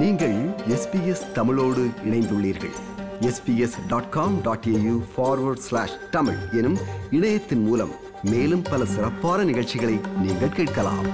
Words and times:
நீங்கள் 0.00 0.34
எஸ்பிஎஸ் 0.68 1.32
தமிழோடு 1.32 1.82
இணைந்துள்ளீர்கள். 2.04 2.74
SBS 3.20 3.76
dot 3.88 4.08
com 4.08 4.42
dot 4.42 4.64
AU 4.68 4.96
forward 5.12 5.64
slash 5.66 6.10
Tamil 6.10 6.36
எனும் 6.52 6.78
இணையத்தின் 7.10 7.62
மூலம் 7.68 7.92
மேலும் 8.22 8.62
பல 8.62 8.84
சிறப்பான 8.84 9.44
நிகழ்ச்சிகளை 9.44 10.00
நீங்கள் 10.22 10.48
கேட்கலாம். 10.48 11.06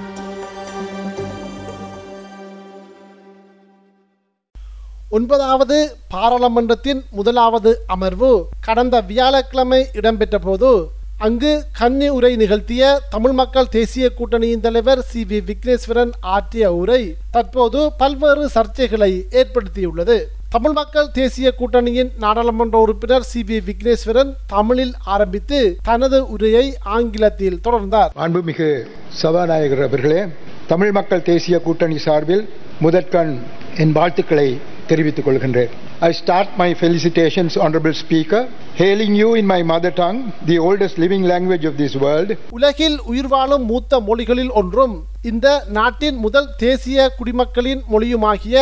ஒன்பதாவது 5.09 5.95
பாராளுமன்றத்தின் 6.07 7.03
முதலாவது 7.11 7.83
அமர்வு 7.87 8.47
கடந்த 8.59 9.01
வியாழக்கிழமை 9.01 9.87
இடம்பெற்ற 9.93 10.39
போது 10.39 10.89
அங்கு 11.17 11.63
கன்னி 11.79 12.09
உரை 12.09 12.35
நிகழ்த்திய 12.35 12.99
தமிழ் 13.09 13.31
மக்கள் 13.31 13.67
தேசிய 13.69 14.09
கூட்டணியின் 14.09 14.59
தலைவர் 14.59 15.01
சி 15.01 15.23
வி 15.23 15.39
விக்னேஸ்வரன் 15.49 16.11
ஆற்றிய 16.19 16.73
உரை 16.73 17.15
தற்போது 17.31 17.91
பல்வேறு 17.97 18.49
சர்ச்சைகளை 18.55 19.11
ஏற்படுத்தியுள்ளது. 19.31 20.17
தமிழ் 20.49 20.71
மக்கள் 20.71 21.11
தேசிய 21.11 21.53
கூட்டணியின் 21.59 22.11
நாடாளுமன்ற 22.19 22.77
உறுப்பினர் 22.77 23.21
சி 23.21 23.43
பி 23.43 23.57
விக்னேஸ்வரன் 23.59 24.33
தமிழில் 24.47 24.93
ஆரம்பித்து 25.05 25.77
தனது 25.83 26.27
உரையை 26.27 26.75
ஆங்கிலத்தில் 26.83 27.59
தொடர்ந்தார். 27.63 28.11
அன்புமிகு 28.15 28.87
சபாநாயகர் 29.07 29.81
அவர்களே 29.81 30.25
தமிழ் 30.67 30.91
மக்கள் 30.91 31.21
தேசிய 31.21 31.59
கூட்டணி 31.59 31.97
சார்பில் 31.97 32.49
முதற்கண் 32.79 33.39
என் 33.77 33.91
வாழ்த்துக்களை 33.91 34.57
தெரிவித்துக் 34.93 35.27
கொள்கின்றேன். 35.27 35.71
I 36.09 36.11
start 36.21 36.51
my 36.63 36.69
felicitations 36.79 37.57
honourable 37.67 37.95
speaker 38.01 38.47
hailing 38.81 39.15
you 39.21 39.29
in 39.41 39.49
my 39.53 39.61
mother 39.73 39.97
tongue 40.01 40.19
the 40.49 40.57
oldest 40.67 41.01
living 41.05 41.27
language 41.33 41.67
of 41.71 41.79
this 41.81 41.97
world 42.05 42.33
உலகில் 42.59 42.97
உயிர் 43.13 43.31
வாழும் 43.35 43.65
மூத்த 43.71 43.99
மொழிகளில் 44.09 44.53
ஒன்றும் 44.61 44.95
இந்த 45.31 45.47
நாட்டின் 45.77 46.17
முதல் 46.23 46.49
தேசிய 46.63 47.05
குடிமக்களின் 47.19 47.81
மொழியுமாகிய 47.91 48.57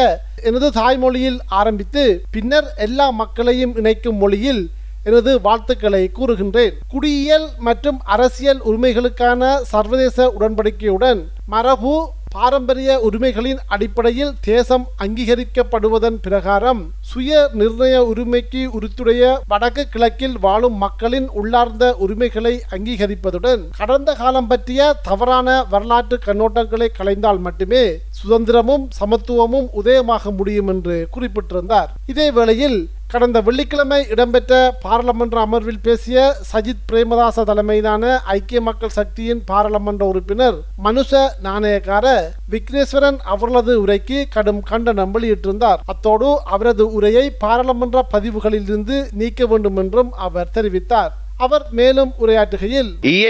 எனது 0.49 0.67
தாய்மொழியில் 0.77 1.39
ஆரம்பித்து 1.59 2.03
பின்னர் 2.35 2.67
எல்லா 2.85 3.07
மக்களையும் 3.21 3.73
இணைக்கும் 3.79 4.19
மொழியில் 4.23 4.61
எனது 5.09 5.31
வாழ்த்துக்களை 5.45 6.01
கூறுகின்றேன். 6.17 6.75
குடியியல் 6.93 7.47
மற்றும் 7.67 7.99
அரசியல் 8.15 8.61
உரிமைகளுக்கான 8.69 9.51
சர்வதேச 9.71 10.27
உடன்படிக்கையுடன் 10.37 11.21
மரபு 11.53 11.93
பாரம்பரிய 12.33 12.91
உரிமைகளின் 12.99 13.59
அடிப்படையில் 13.67 14.33
தேசம் 14.41 14.85
அங்கீகரிக்கப்படுவதன் 14.97 16.17
பிரகாரம் 16.21 16.81
சுய 16.99 17.49
நிர்ணய 17.53 17.95
உரிமைக்கு 18.11 18.61
உறுத்துடைய 18.77 19.39
வடக்கு 19.47 19.83
கிழக்கில் 19.89 20.39
வாழும் 20.39 20.77
மக்களின் 20.77 21.27
உள்ளார்ந்த 21.29 21.95
உரிமைகளை 21.95 22.53
அங்கீகரிப்பதுடன் 22.69 23.63
கடந்த 23.77 24.13
காலம் 24.13 24.47
பற்றிய 24.47 24.93
தவறான 25.03 25.65
வரலாற்று 25.69 26.19
கண்ணோட்டங்களை 26.25 26.87
களைந்தால் 26.97 27.39
மட்டுமே 27.39 27.83
சுதந்திரமும் 28.21 28.87
சமத்துவமும் 28.99 29.67
உதயமாக 29.81 30.31
முடியும் 30.37 30.67
என்று 30.67 31.07
குறிப்பிட்டிருந்தார். 31.11 31.91
இதே 32.05 32.31
வேளையில் 32.31 32.79
கடந்த 33.13 33.41
வெள்ளிக்கிழமை 33.41 33.97
இடம்பெற்ற 34.09 34.57
பாராளுமன்ற 34.81 35.37
அமர்வில் 35.45 35.79
பேசிய 35.81 36.17
சஜித் 36.51 36.83
பிரேமதாச 36.89 37.43
தலைமையிலான 37.43 38.03
ஐக்கிய 38.35 38.59
மக்கள் 38.61 38.93
சக்தியின் 38.97 39.41
பாராளுமன்ற 39.49 40.03
உறுப்பினர் 40.11 40.57
மனுஷ 40.83 41.21
நாணயக்கார 41.45 42.05
விக்னேஸ்வரன் 42.53 43.17
அவர்களது 43.33 43.73
உரைக்கு 43.85 44.17
கடும் 44.35 44.61
கண்டனம் 44.69 45.13
வெளியிட்டிருந்தார். 45.15 45.81
அத்தோடு 45.85 46.29
அவரது 46.43 46.85
உரையை 46.91 47.25
பாராளுமன்ற 47.43 48.03
பதிவுகளில் 48.13 48.63
இருந்து 48.63 49.09
நீக்க 49.13 49.45
வேண்டும் 49.45 49.75
என்றும் 49.75 50.13
அவர் 50.27 50.53
தெரிவித்தார். 50.55 51.11
அவர் 51.37 51.65
மேலும் 51.71 52.13
உரையாற்றுகையில் 52.21 52.89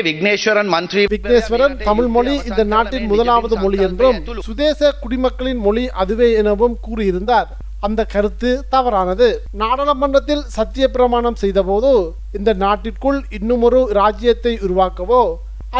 விக்னேஸ்வரன் 0.10 0.72
மந்திரி 0.76 1.06
விக்னேஸ்வரன் 1.16 1.76
தமிழ் 1.90 2.12
மொழி 2.18 2.36
இந்த 2.50 2.64
நாட்டின் 2.76 3.06
முதலாவது 3.06 3.58
மொழி 3.58 3.78
என்றும் 3.90 4.22
சுதேச 4.50 4.94
குடிமக்களின் 5.04 5.62
மொழி 5.68 5.90
அதுவே 6.04 6.30
எனவும் 6.44 6.78
கூறியிருந்தார். 6.88 7.52
அந்த 7.88 8.02
கருத்து 8.14 8.50
தவறானது. 8.74 9.28
நாடாளுமன்றத்தில் 9.62 10.44
சத்திய 10.56 10.88
பிரமாணம் 10.96 11.40
செய்தபோது 11.44 11.92
இந்த 12.40 12.52
நாட்டிற்குள் 12.66 13.22
இன்னுமொரு 13.38 13.82
ராஜ்யத்தை 14.00 14.54
உருவாக்கவோ 14.66 15.24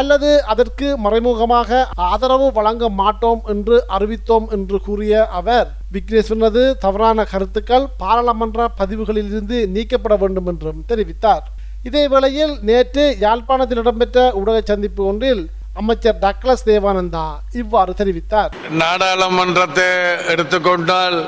அல்லது 0.00 0.28
அதற்கு 0.52 0.86
மறைமுகமாக 1.04 1.80
ஆதரவு 2.10 2.46
வழங்க 2.58 2.84
மாட்டோம் 3.00 3.40
என்று 3.52 3.76
அறிவித்தோம் 3.96 4.46
என்று 4.56 4.78
கூறிய 4.86 5.14
அவர் 5.38 5.66
விக்னேஸ்வரனது 5.94 6.62
தவறான 6.84 7.24
கருத்துக்கள் 7.32 7.84
பாராளுமன்ற 8.02 8.68
பதிவுகளிலிருந்து 8.78 9.58
நீக்கப்பட 9.74 10.16
வேண்டும் 10.22 10.48
என்றும் 10.52 10.80
தெரிவித்தார். 10.92 11.44
இதேவேளையில் 11.88 12.54
நேற்று 12.68 13.04
யாழ்ப்பாணத்தில் 13.24 13.82
இடம்பெற்ற 13.82 14.18
ஊடக 14.40 14.58
சந்திப்பு 14.70 15.04
ஒன்றில் 15.10 15.44
அமைச்சர் 15.80 16.18
டக்ளஸ் 16.24 16.66
தேவானந்தா 16.70 17.26
இவ்வாறு 17.62 17.92
தெரிவித்தார். 18.00 18.50
நாடாளுமன்றத்தை 18.82 19.88
எடுத்துக்கொண்டால் 20.34 21.18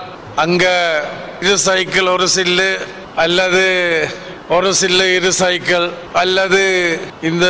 அங்க 0.42 0.64
இரு 1.40 1.56
சைக்கிள் 1.58 2.06
ஒரு 2.12 2.26
சில்லு 2.28 2.70
அல்லது 3.14 3.66
ஒரு 4.48 4.70
சில்லு 4.74 5.04
இரு 5.14 5.30
சைக்கிள் 5.32 5.86
அல்லது 6.12 6.62
இந்த 7.22 7.46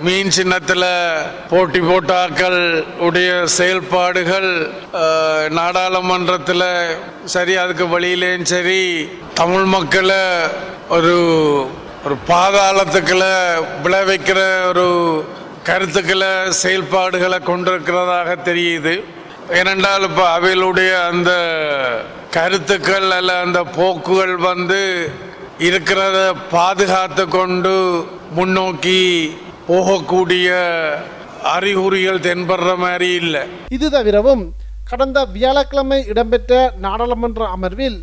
மீன் 0.00 0.30
சின்னத்தில் 0.30 0.86
போட்டி 1.50 1.80
போட்டாக்கள் 1.80 2.58
உடைய 3.06 3.30
செயல்பாடுகள் 3.46 4.50
நாடாளுமன்றத்தில் 5.58 6.66
சரி 7.34 7.56
அதுக்கு 7.56 7.86
வழியிலேயும் 7.94 8.48
சரி 8.54 8.82
தமிழ் 9.34 9.68
மக்களை 9.76 10.22
ஒரு 10.88 11.14
ஒரு 12.04 12.16
பாதாளத்துக்களை 12.28 13.34
விளைவிக்கிற 13.84 14.40
ஒரு 14.68 14.86
கருத்துக்களை 15.64 16.32
செயல்பாடுகளை 16.62 17.38
கொண்டிருக்கிறதாக 17.38 18.30
தெரியுது. 18.44 18.94
ஏனென்றால் 19.52 20.04
இப்போ 20.08 20.24
அவையிலுடைய 20.36 20.90
அந்த 21.10 21.30
கருத்துக்கள் 22.36 23.08
அல்ல 23.16 23.32
அந்த 23.44 23.60
போக்குகள் 23.76 24.36
வந்து 24.50 24.80
இருக்கிறத 25.68 26.18
பாதுகாத்து 26.54 27.24
கொண்டு 27.28 27.74
முன்னோக்கி 28.38 29.00
போகக்கூடிய 29.68 30.48
அறிகுறிகள் 31.56 32.24
தென்படுற 32.26 32.70
மாதிரி 32.84 33.10
இல்லை. 33.20 33.42
இது 33.76 33.86
தவிரவும் 33.96 34.44
கடந்த 34.90 35.18
வியாழக்கிழமை 35.36 36.00
இடம்பெற்ற 36.12 36.72
நாடாளுமன்ற 36.86 37.44
அமர்வில் 37.56 38.00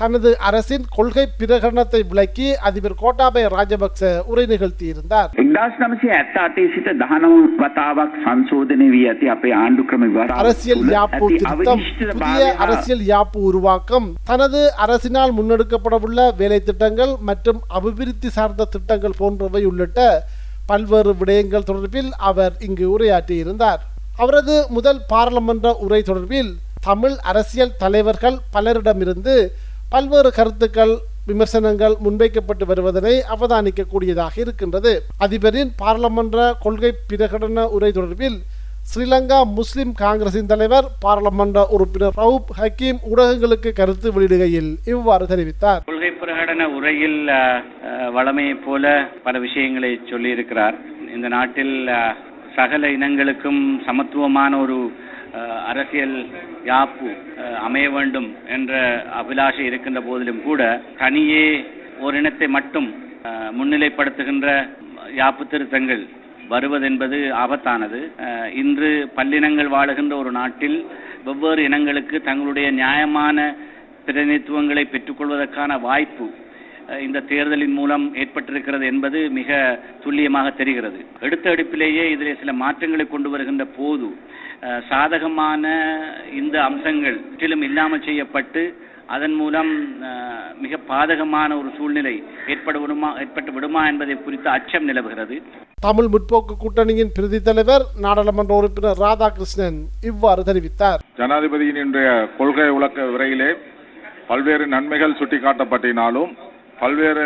தனது 0.00 0.30
அரசின் 0.48 0.86
கொள்கை 0.96 1.24
பிரகடனத்தை 1.40 2.00
விளக்கி 2.12 2.48
அதிபர் 2.68 3.00
கோட்டாபய 3.02 3.48
ராஜபக்ச 3.56 4.22
உரை 4.30 4.46
நிகழ்த்தியிருந்தார். 4.52 5.30
එක්දස් 5.53 5.75
නමසය 5.79 6.09
ඇත්ත 6.09 6.37
අටේ 6.37 6.63
සිට 6.73 6.87
දහනව 6.99 7.33
වතාවක් 7.59 8.13
සංශෝධනය 8.21 8.87
වී 8.91 9.01
ඇති 9.09 9.29
අපේ 9.29 9.51
ආණ්ඩුක්‍රම 9.55 10.03
විවරාව 10.05 10.39
அரசியல் 10.43 10.81
තුළ 10.81 10.93
யாப்பு 10.93 11.19
ඇති 11.19 11.37
திருத்தம் 11.37 11.73
අවිනිශ්චිත 11.73 12.09
புதிய 12.09 12.21
භාවය 12.21 12.47
හා 12.47 12.63
அரசியல் 12.65 13.03
யாப்பு 13.05 13.39
உருவாக்கம் 13.49 14.07
தனது 14.25 14.61
அரசினால் 14.85 15.35
முன்னெடுக்கப்படவுள்ள 15.37 16.27
வேலை 16.37 16.59
திட்டங்கள் 16.61 17.13
மற்றும் 17.21 17.61
அபிவிருத்தி 17.71 18.31
சார்ந்த 18.31 18.69
திட்டங்கள் 18.69 19.19
போன்றவை 19.19 19.63
உள்ளிட்ட 19.65 19.99
பல்வேறு 20.67 21.13
விடயங்கள் 21.21 21.67
தொடர்பில் 21.69 22.11
அவர் 22.23 22.55
இங்கு 22.59 22.87
உரையாற்றியிருந்தார் 22.95 23.81
அவரது 24.19 24.55
முதல் 24.69 25.01
பாராளுமன்ற 25.09 25.67
உரை 25.79 26.01
தொடர்பில் 26.01 26.51
தமிழ் 26.81 27.15
அரசியல் 27.25 27.77
தலைவர்கள் 27.77 28.37
பலரிடமிருந்து 28.53 29.35
பல்வேறு 29.89 30.29
கருத்துக்கள் 30.31 30.93
விமர்சனங்கள் 31.28 31.94
முன்வைக்கப்பட்டு 32.04 32.64
வருவதனை 32.70 33.14
அவதானிக்கக்கூடியதாக 33.34 34.34
இருக்கின்றது. 34.44 34.92
அதிபரின் 35.26 35.72
பாராளுமன்ற 35.80 36.38
கொள்கை 36.64 36.92
பிரகடன 37.10 37.64
உரை 37.76 37.90
தொடர்பில் 37.98 38.38
ஸ்ரீலங்கா 38.90 39.36
முஸ்லிம் 39.58 39.92
காங்கிரசின் 40.00 40.50
தலைவர் 40.50 40.88
பாராளுமன்ற 41.04 41.58
உறுப்பினர் 41.74 42.16
ரவுப் 42.22 42.50
ஹக்கீம் 42.58 42.98
ஊடகங்களுக்கு 43.10 43.70
கருத்து 43.78 44.08
வெளியிடுகையில் 44.14 44.70
இவ்வாறு 44.92 45.26
தெரிவித்தார். 45.30 45.80
கொள்கை 45.88 46.10
பிரகடன 46.22 46.66
உரையில் 46.78 47.20
வளமையை 48.16 48.56
போல 48.66 48.84
பல 49.26 49.38
விஷயங்களை 49.46 49.92
சொல்லியிருக்கிறார். 50.10 50.76
இந்த 51.14 51.28
நாட்டில் 51.36 51.74
சகல 52.58 52.88
இனங்களுக்கும் 52.96 53.62
சமத்துவமான 53.86 54.52
ஒரு 54.64 54.78
அரசியல் 55.70 56.16
யாப்பு 56.70 57.10
அமைய 57.66 57.86
வேண்டும் 57.90 58.28
என்ற 58.56 58.72
அபிலாஷை 59.20 59.64
இருக்கின்ற 59.70 60.00
போதிலும் 60.08 60.42
கூட 60.48 60.60
தனியே 61.02 61.46
ஒரு 62.04 62.14
இனத்தை 62.20 62.48
மட்டும் 62.58 62.88
முன்னிலைப்படுத்துகின்ற 63.58 64.48
யாப்பு 65.20 65.44
திருத்தங்கள் 65.52 66.04
வருவதென்பது 66.52 67.18
ஆபத்தானது. 67.42 68.00
இன்று 68.62 68.90
பல்லினங்கள் 69.18 69.70
வாழுகின்ற 69.76 70.14
ஒரு 70.22 70.30
நாட்டில் 70.38 70.78
வெவ்வேறு 71.26 71.60
இனங்களுக்கு 71.68 72.16
தங்களுடைய 72.28 72.68
நியாயமான 72.80 73.38
பிரதிநிதித்துவங்களை 74.06 74.84
பெற்றுக்கொள்வதற்கான 74.94 75.80
வாய்ப்பு 75.86 76.26
இந்த 77.04 77.18
தேர்தலின் 77.30 77.76
மூலம் 77.78 78.04
ஏற்பட்டிருக்கிறது 78.22 78.84
என்பது 78.92 79.18
மிக 79.38 79.50
துல்லியமாக 80.02 80.48
தெரிகிறது. 80.58 80.98
எடுத்த 81.26 81.46
எடுப்பிலேயே 81.54 82.04
இதிலே 82.14 82.34
சில 82.42 82.52
மாற்றங்களை 82.62 83.06
கொண்டு 83.14 83.28
வருகின்ற 83.34 83.64
போது 83.78 84.08
சாதகமான 84.90 85.64
இந்த 86.40 86.56
அம்சங்கள் 86.68 87.16
முற்றிலும் 87.28 87.64
இல்லாமல் 87.68 88.06
செய்யப்பட்டு 88.08 88.62
அதன் 89.14 89.34
மூலம் 89.40 89.72
மிக 90.62 90.78
பாதகமான 90.90 91.50
ஒரு 91.60 91.70
சூழ்நிலை 91.76 92.14
ஏற்பட 92.52 92.76
விடுமா 92.82 93.10
ஏற்பட்டு 93.22 93.50
விடுமா 93.56 93.80
என்பதை 93.90 94.14
குறித்த 94.16 94.46
அச்சம் 94.56 94.88
நிலவுகிறது. 94.90 95.36
தமிழ் 95.86 96.08
முற்போக்கு 96.12 96.54
கூட்டணியின் 96.62 97.12
பிரதி 97.16 97.40
தலைவர் 97.48 97.84
நாடாளுமன்ற 98.04 98.54
உறுப்பினர் 98.60 99.02
ராதாகிருஷ்ணன் 99.06 99.78
இவ்வாறு 100.10 100.42
தெரிவித்தார். 100.48 101.02
ஜனாதிபதியின் 101.20 101.82
இன்றைய 101.84 102.10
கொள்கை 102.38 102.68
விளக்க 102.76 103.08
உரையிலே 103.16 103.50
பல்வேறு 104.30 104.66
நன்மைகள் 104.74 105.18
சுட்டிக்காட்டப்பட்டினாலும் 105.20 106.32
பல்வேறு 106.80 107.24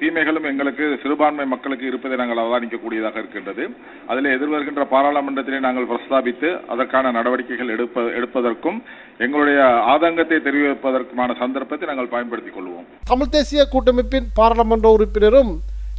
தீமைகளும் 0.00 0.46
எங்களுக்கு 0.50 0.84
சிறுபான்மை 1.02 1.44
மக்களுக்கு 1.52 1.84
இருப்பதை 1.90 2.16
நாங்கள் 2.20 2.40
அவதானிக்கக்கூடியதாக 2.42 3.16
இருக்கின்றது. 3.22 3.64
அதில் 4.10 4.28
எதிர்வருகின்ற 4.36 4.84
பாராளுமன்றத்திலே 4.94 5.60
நாங்கள் 5.66 5.88
பிரஸ்தாபித்து 5.90 6.48
அதற்கான 6.74 7.12
நடவடிக்கைகள் 7.18 7.72
எடுப்ப 7.76 8.06
எடுப்பதற்கும் 8.18 8.78
எங்களுடைய 9.26 9.60
ஆதங்கத்தை 9.92 10.38
தெரிவிப்பதற்குமான 10.48 11.36
சந்தர்ப்பத்தை 11.42 11.88
நாங்கள் 11.90 12.12
பயன்படுத்திக் 12.14 12.56
கொள்வோம். 12.56 12.86
தமிழ் 13.12 13.32
தேசிய 13.36 13.64
கூட்டமைப்பின் 13.74 14.28
பாராளுமன்ற 14.40 14.88
உறுப்பினரும் 14.98 15.52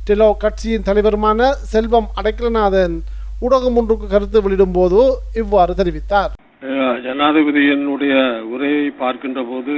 டெலோ 0.10 0.30
கட்சியின் 0.44 0.88
தலைவருமான 0.90 1.50
செல்வம் 1.74 2.12
அடைக்கலநாதன் 2.20 2.96
ஊடகம் 3.46 3.78
ஒன்றுக்கு 3.80 4.08
கருத்து 4.14 4.40
வெளியிடும் 4.46 4.78
போது 4.80 5.02
இவ்வாறு 5.42 5.74
தெரிவித்தார். 5.82 6.32
ஜனாதிபதியினுடைய 7.06 8.16
உரையை 8.54 8.86
பார்க்கின்ற 9.02 9.42
போது 9.52 9.76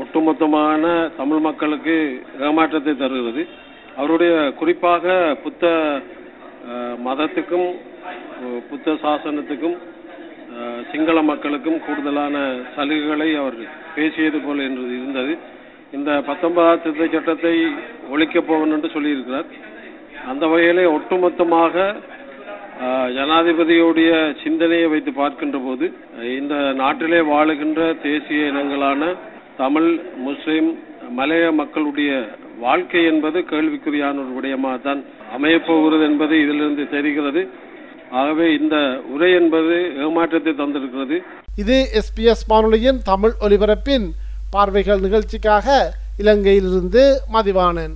ஒட்டுமொத்தமான 0.00 0.84
தமிழ் 1.20 1.42
மக்களுக்கு 1.46 1.96
ஏமாற்றத்தை 2.46 2.92
தருகிறது. 2.96 3.42
அவருடைய 3.96 4.34
குறிப்பாக 4.58 5.14
புத்த 5.44 5.70
மதத்துக்கும் 7.06 7.70
புத்த 8.68 8.94
சாசனத்துக்கும் 9.02 9.76
சிங்கள 10.90 11.18
மக்களுக்கும் 11.30 11.78
கூடுதலான 11.86 12.36
சலுகைகளை 12.74 13.28
அவர் 13.40 13.58
பேசியது 13.96 14.38
போல் 14.46 14.64
என்று 14.68 14.84
இருந்தது. 14.98 15.34
இந்த 15.96 16.10
பத்தொன்பதாம் 16.28 16.82
திருத்த 16.82 17.06
சட்டத்தை 17.14 17.54
ஒழிக்கப் 18.12 18.48
போவன் 18.48 18.74
என்று 18.76 18.88
சொல்லியிருக்கிறார். 18.94 19.48
அந்த 20.30 20.44
வகையிலே 20.52 20.84
ஒட்டுமொத்தமாக 20.96 21.74
ஜனாதிபதியுடைய 23.16 24.10
சிந்தனையை 24.42 24.86
வைத்து 24.92 25.12
பார்க்கின்ற 25.20 25.58
போது 25.66 25.86
இந்த 26.38 26.54
நாட்டிலே 26.80 27.20
வாழுகின்ற 27.32 27.80
தேசிய 28.06 28.50
இனங்களான 28.52 29.02
தமிழ் 29.58 30.00
முஸ்லிம் 30.16 30.78
மலைய 31.10 31.52
மக்களுடைய 31.52 32.10
வாழ்க்கை 32.60 33.04
என்பது 33.04 33.38
கேள்விக்குறியான 33.40 34.16
ஒரு 34.22 34.32
விடயமாக 34.36 34.82
தான் 34.82 35.04
அமையப்போகிறது 35.36 36.02
என்பது 36.10 36.34
இதிலிருந்து 36.42 36.90
தெரிகிறது. 36.90 37.48
ஆகவே 38.10 38.58
இந்த 38.60 39.00
உரை 39.14 39.32
என்பது 39.32 39.76
ஏமாற்றத்தை 39.96 40.52
தந்திருக்கிறது. 40.52 41.18
இது 41.56 41.90
எஸ்பிஎஸ் 42.00 42.44
வானொலியின் 42.46 43.02
தமிழ் 43.02 43.34
ஒலிபரப்பின் 43.40 44.06
பார்வைகள் 44.50 45.00
நிகழ்ச்சிக்காக 45.00 45.94
இலங்கையிலிருந்து 46.18 47.02
மதிவாணன். 47.32 47.94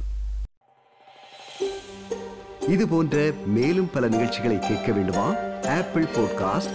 இது 2.68 2.88
போன்ற 2.88 3.30
மேலும் 3.46 3.90
பல 3.92 4.08
நிகழ்ச்சிகளை 4.08 4.58
கேட்க 4.58 4.92
வேண்டுமா? 4.92 5.34
Apple 5.68 6.06
podcast 6.16 6.74